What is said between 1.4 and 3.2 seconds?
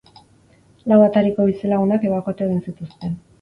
bizilagunak ebakuatu egin zituzten.